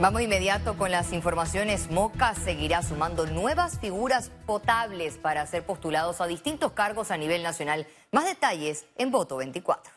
[0.00, 1.90] Vamos inmediato con las informaciones.
[1.90, 7.86] Moca seguirá sumando nuevas figuras potables para ser postulados a distintos cargos a nivel nacional.
[8.10, 9.92] Más detalles en Voto 24.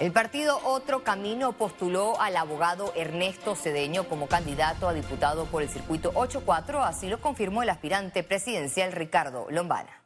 [0.00, 5.68] El partido Otro Camino postuló al abogado Ernesto Cedeño como candidato a diputado por el
[5.68, 10.02] circuito 8-4, así lo confirmó el aspirante presidencial Ricardo Lombana.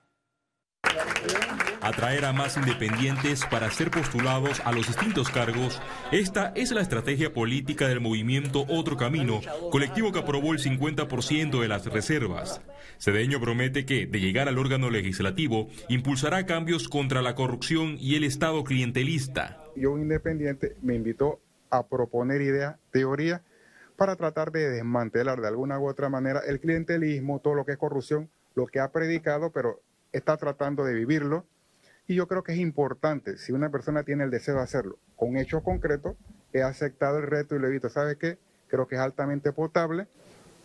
[1.85, 7.35] Atraer a más independientes para ser postulados a los distintos cargos, esta es la estrategia
[7.35, 12.63] política del movimiento Otro Camino, colectivo que aprobó el 50% de las reservas.
[12.99, 18.25] Cedeño promete que, de llegar al órgano legislativo, impulsará cambios contra la corrupción y el
[18.25, 19.63] Estado clientelista.
[19.77, 23.43] Yo, independiente, me invitó a proponer ideas, teorías,
[23.97, 27.79] para tratar de desmantelar de alguna u otra manera el clientelismo, todo lo que es
[27.79, 29.83] corrupción, lo que ha predicado, pero
[30.13, 31.45] está tratando de vivirlo.
[32.07, 35.37] Y yo creo que es importante, si una persona tiene el deseo de hacerlo con
[35.39, 36.17] hechos concretos,
[36.53, 38.39] he aceptado el reto y le he dicho, ¿sabe qué?
[38.69, 40.07] Creo que es altamente potable.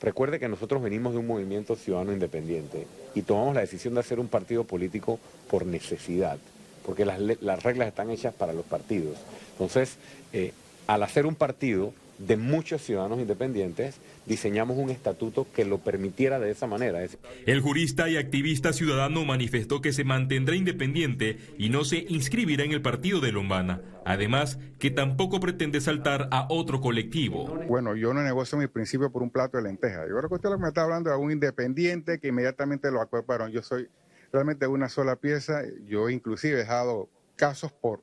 [0.02, 4.20] Recuerde que nosotros venimos de un movimiento ciudadano independiente y tomamos la decisión de hacer
[4.20, 6.38] un partido político por necesidad,
[6.86, 9.18] porque las, las reglas están hechas para los partidos.
[9.54, 9.98] Entonces,
[10.34, 10.54] eh,
[10.88, 16.52] al hacer un partido, de muchos ciudadanos independientes, diseñamos un estatuto que lo permitiera de
[16.52, 17.00] esa manera.
[17.46, 22.74] El jurista y activista ciudadano manifestó que se mantendrá independiente y no se inscribirá en
[22.74, 23.82] el partido de Lombana.
[24.06, 27.46] Además, que tampoco pretende saltar a otro colectivo.
[27.68, 30.08] Bueno, yo no negocio mi principio por un plato de lentejas.
[30.10, 33.02] Yo creo que usted lo que me está hablando de un independiente que inmediatamente lo
[33.02, 33.52] acuerparon.
[33.52, 33.88] Yo soy
[34.34, 35.62] realmente una sola pieza.
[35.86, 38.02] Yo inclusive he dejado casos por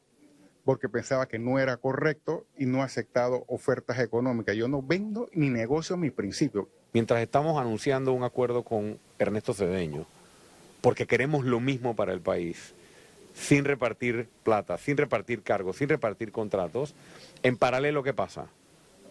[0.67, 4.57] porque pensaba que no era correcto y no ha aceptado ofertas económicas.
[4.57, 6.69] Yo no vendo ni negocio mi principio.
[6.93, 10.07] Mientras estamos anunciando un acuerdo con Ernesto Cedeño,
[10.81, 12.75] porque queremos lo mismo para el país,
[13.33, 16.97] sin repartir plata, sin repartir cargos, sin repartir contratos,
[17.45, 18.49] en paralelo, ¿qué pasa?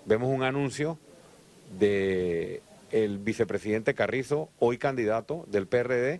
[0.06, 1.00] Vemos un anuncio
[1.80, 2.62] de
[2.92, 6.20] el vicepresidente Carrizo, hoy candidato del PRD,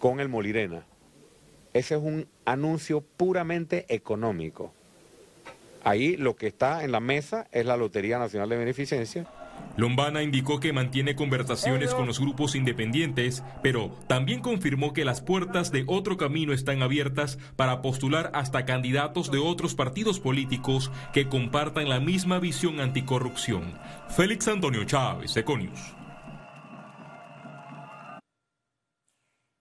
[0.00, 0.84] con el Molirena
[1.74, 4.72] ese es un anuncio puramente económico.
[5.82, 9.26] Ahí lo que está en la mesa es la Lotería Nacional de Beneficencia.
[9.76, 15.72] Lombana indicó que mantiene conversaciones con los grupos independientes, pero también confirmó que las puertas
[15.72, 21.88] de otro camino están abiertas para postular hasta candidatos de otros partidos políticos que compartan
[21.88, 23.74] la misma visión anticorrupción.
[24.08, 25.94] Félix Antonio Chávez, Econius.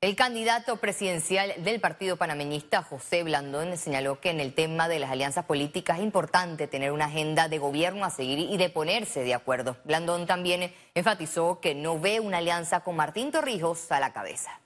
[0.03, 5.09] El candidato presidencial del Partido Panameñista, José Blandón, señaló que en el tema de las
[5.09, 9.33] alianzas políticas es importante tener una agenda de gobierno a seguir y de ponerse de
[9.33, 9.77] acuerdo.
[9.85, 14.59] Blandón también enfatizó que no ve una alianza con Martín Torrijos a la cabeza.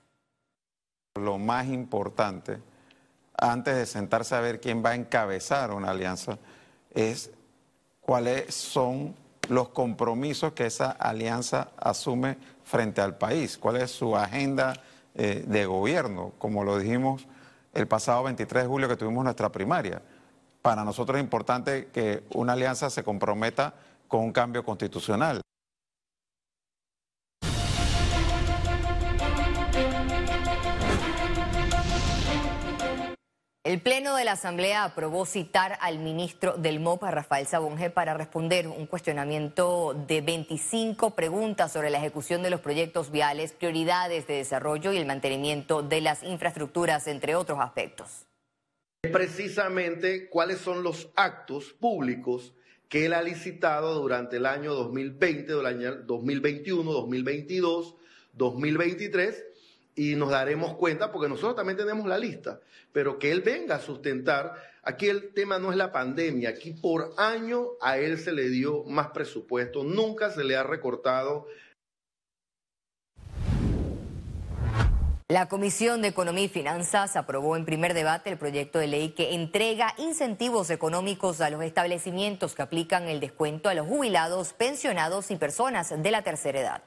[1.14, 2.58] Lo más importante,
[3.36, 6.36] antes de sentarse a ver quién va a encabezar una alianza,
[6.92, 7.30] es
[8.00, 9.14] cuáles son
[9.48, 14.74] los compromisos que esa alianza asume frente al país, cuál es su agenda
[15.18, 17.26] eh, de gobierno, como lo dijimos
[17.74, 20.00] el pasado 23 de julio que tuvimos nuestra primaria.
[20.62, 23.74] Para nosotros es importante que una alianza se comprometa
[24.06, 25.40] con un cambio constitucional.
[33.68, 38.66] El Pleno de la Asamblea aprobó citar al ministro del MOP, Rafael Sabonge, para responder
[38.66, 44.94] un cuestionamiento de 25 preguntas sobre la ejecución de los proyectos viales, prioridades de desarrollo
[44.94, 48.24] y el mantenimiento de las infraestructuras, entre otros aspectos.
[49.02, 52.54] Precisamente cuáles son los actos públicos
[52.88, 57.96] que él ha licitado durante el año 2020, el año 2021, 2022,
[58.32, 59.44] 2023
[59.94, 62.60] y nos daremos cuenta, porque nosotros también tenemos la lista,
[62.92, 64.54] pero que él venga a sustentar.
[64.82, 68.84] Aquí el tema no es la pandemia, aquí por año a él se le dio
[68.84, 71.46] más presupuesto, nunca se le ha recortado.
[75.30, 79.34] La Comisión de Economía y Finanzas aprobó en primer debate el proyecto de ley que
[79.34, 85.36] entrega incentivos económicos a los establecimientos que aplican el descuento a los jubilados, pensionados y
[85.36, 86.82] personas de la tercera edad.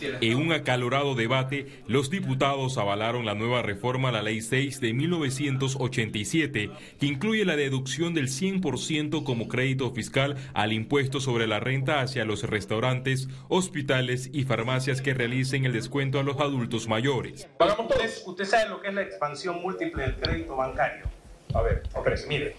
[0.00, 4.92] En un acalorado debate, los diputados avalaron la nueva reforma a la Ley 6 de
[4.92, 6.70] 1987,
[7.00, 12.24] que incluye la deducción del 100% como crédito fiscal al impuesto sobre la renta hacia
[12.24, 17.48] los restaurantes, hospitales y farmacias que realicen el descuento a los adultos mayores.
[17.58, 21.06] Usted, usted sabe lo que es la expansión múltiple del crédito bancario.
[21.54, 21.82] A ver,
[22.28, 22.56] mire,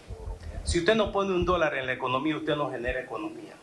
[0.63, 3.58] si usted no pone un dólar en la economía, usted no genera economía.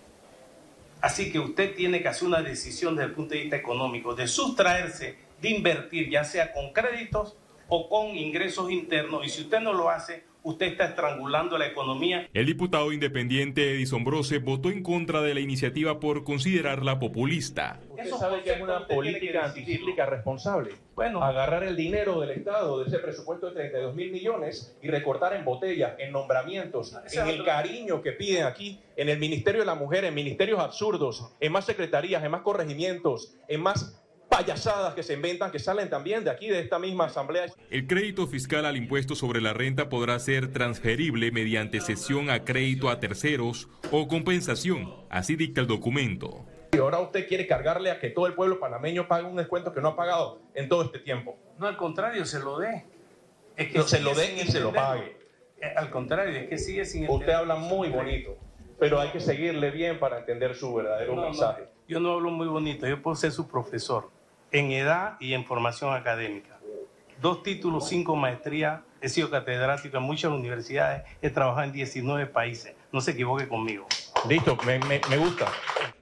[1.01, 4.27] Así que usted tiene que hacer una decisión desde el punto de vista económico de
[4.27, 7.37] sustraerse, de invertir, ya sea con créditos
[7.69, 9.25] o con ingresos internos.
[9.27, 12.29] Y si usted no lo hace, usted está estrangulando la economía.
[12.33, 17.81] El diputado independiente Edison Brose votó en contra de la iniciativa por considerarla populista.
[17.91, 20.71] Usted sabe que es una política anticíclica responsable.
[20.95, 25.35] Bueno, agarrar el dinero del Estado, de ese presupuesto de 32 mil millones, y recortar
[25.35, 29.75] en botellas, en nombramientos, en el cariño que piden aquí, en el Ministerio de la
[29.75, 34.01] Mujer, en ministerios absurdos, en más secretarías, en más corregimientos, en más
[34.37, 37.47] payasadas que se inventan que salen también de aquí, de esta misma asamblea.
[37.71, 42.91] El crédito fiscal al impuesto sobre la renta podrá ser transferible mediante cesión a crédito
[42.91, 46.45] a terceros o compensación, así dicta el documento.
[46.73, 49.81] Y ahora usted quiere cargarle a que todo el pueblo panameño pague un descuento que
[49.81, 51.39] no ha pagado en todo este tiempo.
[51.59, 52.85] No, al contrario, se lo dé.
[53.57, 55.17] Es que se lo dé y se lo pague.
[55.63, 58.37] Eh, al contrario, es que sigue sin Usted habla muy bonito,
[58.79, 61.69] pero hay que seguirle bien para entender su verdadero mensaje.
[61.89, 64.15] yo no hablo muy bonito, yo puedo ser su profesor
[64.53, 66.59] en edad y en formación académica.
[67.21, 72.75] Dos títulos, cinco maestrías, he sido catedrático en muchas universidades, he trabajado en 19 países.
[72.93, 73.87] No se equivoque conmigo.
[74.29, 75.47] Listo, me, me, gusta.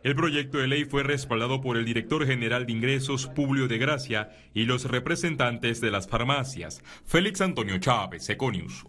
[0.02, 4.30] El proyecto de ley fue respaldado por el director general de ingresos, Publio de Gracia,
[4.54, 6.82] y los representantes de las farmacias.
[7.04, 8.84] Félix Antonio Chávez, Econius.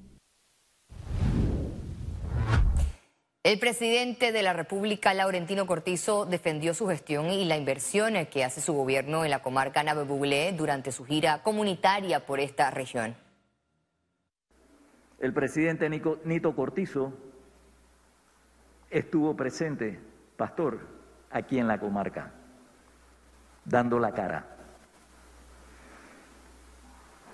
[3.45, 8.59] El presidente de la República, Laurentino Cortizo, defendió su gestión y la inversión que hace
[8.59, 13.15] su gobierno en la comarca Nave Buglé durante su gira comunitaria por esta región.
[15.19, 17.13] El presidente Nito Cortizo
[18.89, 19.99] estuvo presente,
[20.37, 20.79] pastor,
[21.29, 22.31] aquí en la comarca,
[23.63, 24.57] dando la cara.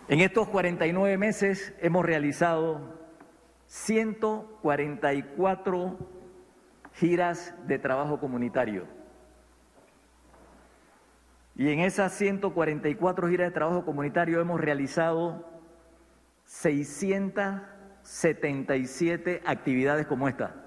[0.10, 3.01] En estos 49 meses hemos realizado
[3.72, 5.98] 144
[6.92, 8.86] giras de trabajo comunitario.
[11.56, 15.50] Y en esas 144 giras de trabajo comunitario hemos realizado
[16.44, 20.61] 677 actividades como esta.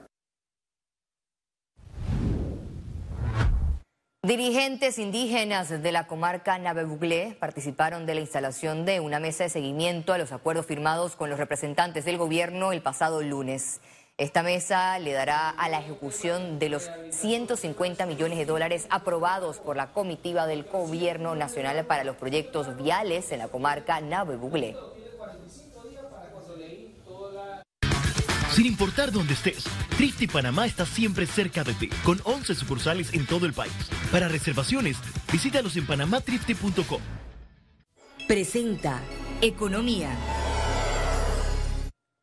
[4.25, 10.15] Dirigentes indígenas de la comarca Navebuglé participaron de la instalación de una mesa de seguimiento
[10.15, 13.83] a los acuerdos firmados con los representantes del gobierno el pasado lunes.
[14.17, 19.77] Esta mesa le dará a la ejecución de los 150 millones de dólares aprobados por
[19.77, 24.75] la comitiva del gobierno nacional para los proyectos viales en la comarca Navebuglé.
[28.55, 29.65] Sin importar dónde estés,
[29.97, 33.73] Trifte Panamá está siempre cerca de ti, con 11 sucursales en todo el país.
[34.13, 34.97] Para reservaciones,
[35.33, 37.01] visítalos en panamatrifte.com.
[38.29, 39.01] Presenta
[39.41, 40.17] Economía.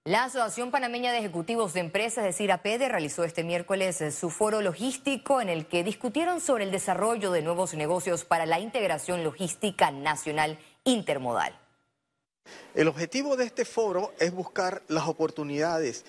[0.06, 4.62] La Asociación Panameña de Ejecutivos de Empresas, es decir, APEDE, realizó este miércoles su foro
[4.62, 9.92] logístico en el que discutieron sobre el desarrollo de nuevos negocios para la integración logística
[9.92, 11.60] nacional intermodal.
[12.74, 16.06] El objetivo de este foro es buscar las oportunidades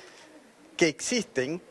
[0.83, 1.63] que existen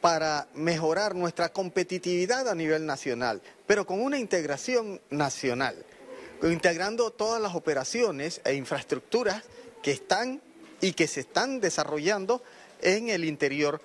[0.00, 5.86] para mejorar nuestra competitividad a nivel nacional, pero con una integración nacional,
[6.42, 9.44] integrando todas las operaciones e infraestructuras
[9.80, 10.42] que están
[10.80, 12.42] y que se están desarrollando
[12.82, 13.80] en el interior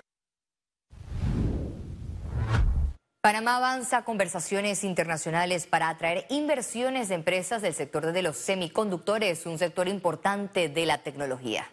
[3.20, 9.56] Panamá avanza conversaciones internacionales para atraer inversiones de empresas del sector de los semiconductores, un
[9.56, 11.70] sector importante de la tecnología.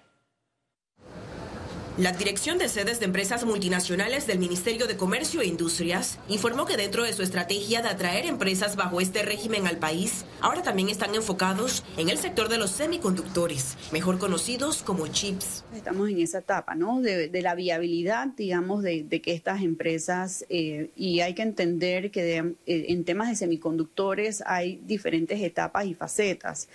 [1.98, 6.78] La Dirección de Sedes de Empresas Multinacionales del Ministerio de Comercio e Industrias informó que
[6.78, 11.14] dentro de su estrategia de atraer empresas bajo este régimen al país, ahora también están
[11.16, 15.66] enfocados en el sector de los semiconductores, mejor conocidos como chips.
[15.76, 17.02] Estamos en esa etapa, ¿no?
[17.02, 22.56] De, la viabilidad, digamos, de, que estas empresas, eh, y hay que entender que eh,
[22.88, 26.69] en temas de semiconductores hay diferentes etapas y facetas.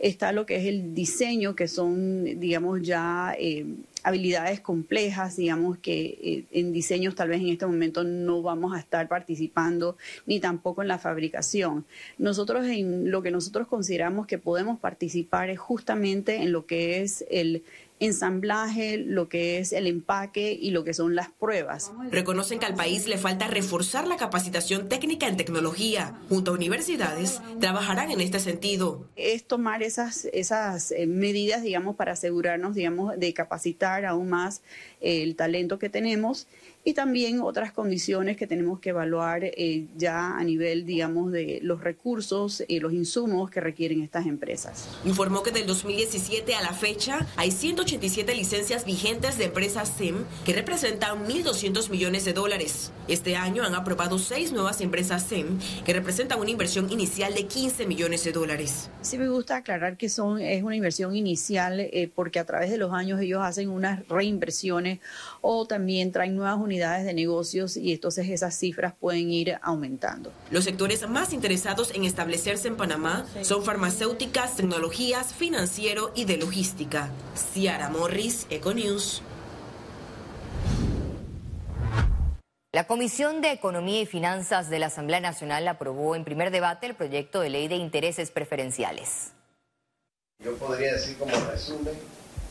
[0.00, 3.36] Está lo que es el diseño, que son, digamos, ya...
[3.38, 3.64] Eh,
[4.06, 8.78] habilidades complejas, digamos que eh, en diseños tal vez en este momento no vamos a
[8.78, 9.96] estar participando,
[10.26, 11.84] ni tampoco en la fabricación.
[12.16, 17.24] Nosotros en lo que nosotros consideramos que podemos participar es justamente en lo que es
[17.30, 17.64] el
[17.98, 21.92] ensamblaje, lo que es el empaque y lo que son las pruebas.
[22.10, 26.18] Reconocen que al país le falta reforzar la capacitación técnica en tecnología.
[26.28, 29.06] Junto a universidades trabajarán en este sentido.
[29.16, 34.62] Es tomar esas, esas eh, medidas, digamos, para asegurarnos, digamos, de capacitar aún más
[35.00, 36.46] el talento que tenemos
[36.86, 41.82] y también otras condiciones que tenemos que evaluar eh, ya a nivel, digamos, de los
[41.82, 44.88] recursos y los insumos que requieren estas empresas.
[45.04, 50.52] Informó que del 2017 a la fecha hay 187 licencias vigentes de empresas SEM que
[50.52, 52.92] representan 1.200 millones de dólares.
[53.08, 57.86] Este año han aprobado seis nuevas empresas SEM que representan una inversión inicial de 15
[57.86, 58.90] millones de dólares.
[59.00, 62.78] Sí me gusta aclarar que son es una inversión inicial eh, porque a través de
[62.78, 65.00] los años ellos hacen unas reinversiones
[65.40, 70.32] o también traen nuevas unidades de negocios y entonces esas cifras pueden ir aumentando.
[70.50, 77.10] Los sectores más interesados en establecerse en Panamá son farmacéuticas, tecnologías, financiero y de logística.
[77.34, 79.22] Ciara Morris, Econews.
[82.72, 86.94] La Comisión de Economía y Finanzas de la Asamblea Nacional aprobó en primer debate el
[86.94, 89.32] proyecto de ley de intereses preferenciales.
[90.44, 91.94] Yo podría decir como resumen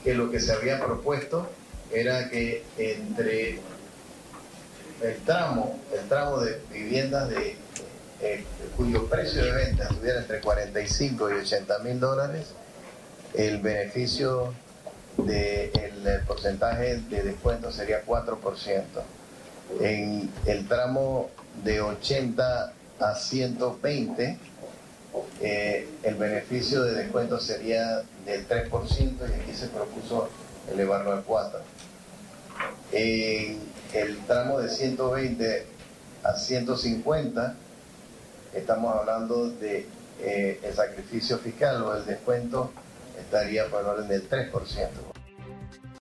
[0.04, 1.48] que lo que se había propuesto
[1.94, 3.60] era que entre
[5.02, 7.58] el tramo, el tramo de viviendas de,
[8.22, 8.44] eh,
[8.78, 12.54] cuyo precio de venta estuviera entre 45 y 80 mil dólares,
[13.34, 14.54] el beneficio
[15.18, 19.04] del porcentaje de descuento sería 4%.
[19.82, 21.30] En el tramo
[21.64, 24.38] de 80 a 120,
[25.42, 30.30] eh, el beneficio de descuento sería del 3% y aquí se propuso
[30.72, 31.62] elevarlo al 4%.
[32.92, 35.66] En el tramo de 120
[36.24, 37.56] a 150,
[38.54, 39.88] estamos hablando de
[40.20, 42.72] eh, el sacrificio fiscal o el descuento
[43.18, 45.15] estaría por el orden del 3%.